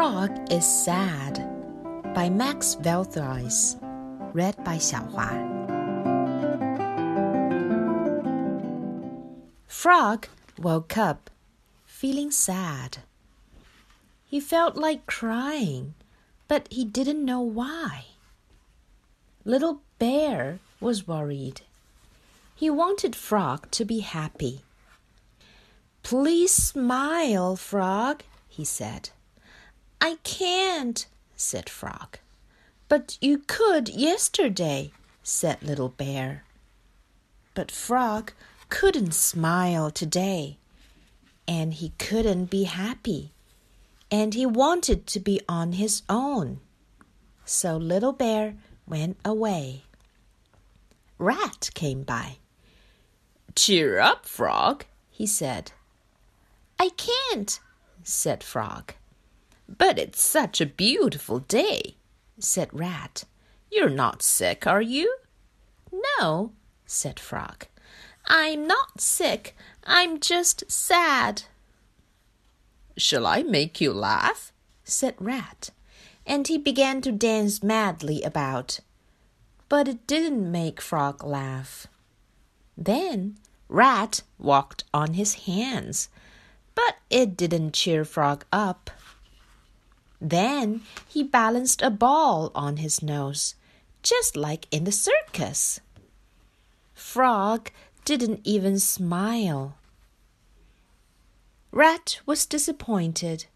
[0.00, 1.46] Frog is Sad
[2.14, 3.76] by Max Velthuijs.
[4.32, 5.28] Read by Xiaohua.
[9.66, 10.26] Frog
[10.58, 11.28] woke up
[11.84, 12.96] feeling sad.
[14.24, 15.92] He felt like crying,
[16.48, 18.06] but he didn't know why.
[19.44, 21.60] Little Bear was worried.
[22.56, 24.62] He wanted Frog to be happy.
[26.02, 29.10] Please smile, Frog, he said.
[30.00, 32.18] I can't, said Frog.
[32.88, 34.92] But you could yesterday,
[35.22, 36.44] said Little Bear.
[37.54, 38.32] But Frog
[38.68, 40.58] couldn't smile today,
[41.46, 43.32] and he couldn't be happy,
[44.10, 46.60] and he wanted to be on his own.
[47.44, 48.54] So Little Bear
[48.86, 49.82] went away.
[51.18, 52.38] Rat came by.
[53.54, 55.72] Cheer up, Frog, he said.
[56.78, 57.60] I can't,
[58.02, 58.94] said Frog.
[59.78, 61.96] But it's such a beautiful day,
[62.38, 63.24] said Rat.
[63.70, 65.16] You're not sick, are you?
[66.18, 66.52] No,
[66.86, 67.66] said Frog.
[68.26, 69.56] I'm not sick.
[69.84, 71.44] I'm just sad.
[72.96, 74.52] Shall I make you laugh?
[74.84, 75.70] said Rat,
[76.26, 78.80] and he began to dance madly about.
[79.68, 81.86] But it didn't make Frog laugh.
[82.76, 86.08] Then Rat walked on his hands
[86.80, 88.90] but it didn't cheer Frog up.
[90.20, 93.54] Then he balanced a ball on his nose,
[94.02, 95.80] just like in the circus.
[96.94, 97.70] Frog
[98.04, 99.76] didn't even smile.
[101.72, 103.46] Rat was disappointed.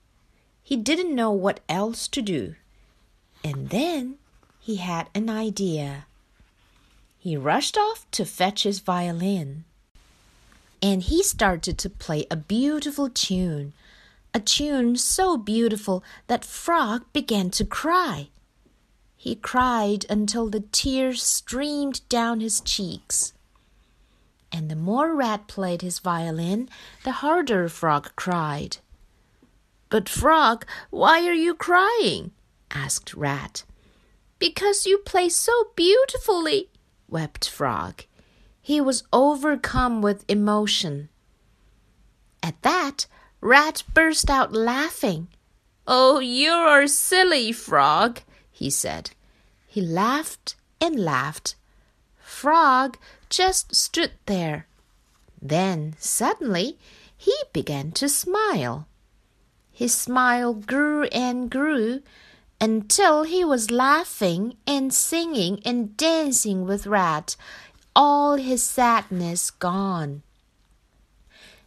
[0.62, 2.54] He didn't know what else to do.
[3.42, 4.16] And then
[4.60, 6.06] he had an idea.
[7.18, 9.64] He rushed off to fetch his violin
[10.84, 13.72] and he started to play a beautiful tune,
[14.34, 18.28] a tune so beautiful that Frog began to cry.
[19.16, 23.32] He cried until the tears streamed down his cheeks.
[24.50, 26.68] And the more Rat played his violin,
[27.04, 28.78] the harder Frog cried.
[29.88, 32.32] But, Frog, why are you crying?
[32.70, 33.64] asked Rat.
[34.40, 36.70] Because you play so beautifully,
[37.08, 38.02] wept Frog.
[38.60, 41.08] He was overcome with emotion.
[42.42, 43.06] At that,
[43.44, 45.28] Rat burst out laughing.
[45.86, 49.10] Oh, you're a silly, Frog, he said.
[49.66, 51.54] He laughed and laughed.
[52.18, 52.96] Frog
[53.28, 54.66] just stood there.
[55.42, 56.78] Then, suddenly,
[57.14, 58.88] he began to smile.
[59.70, 62.00] His smile grew and grew
[62.62, 67.36] until he was laughing and singing and dancing with Rat
[67.94, 70.22] all his sadness gone.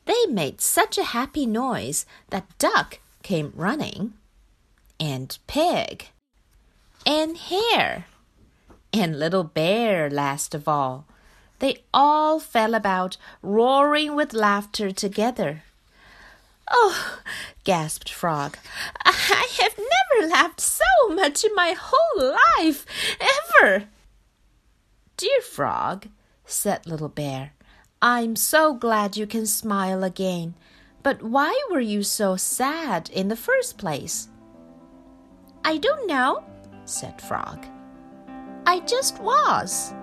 [0.08, 4.14] They made such a happy noise that Duck came running,
[5.02, 6.08] and Pig,
[7.06, 8.06] and Hare,
[8.94, 11.06] and Little Bear last of all.
[11.60, 15.64] They all fell about, roaring with laughter together.
[16.72, 17.20] Oh,
[17.66, 18.58] gasped Frog,
[19.04, 22.86] I have never laughed so much in my whole life,
[23.62, 23.90] ever.
[25.18, 26.08] Dear Frog,
[26.46, 27.52] said Little Bear,
[28.02, 30.54] I'm so glad you can smile again.
[31.02, 34.28] But why were you so sad in the first place?
[35.66, 36.44] I don't know,
[36.86, 37.66] said Frog.
[38.68, 39.94] I just was.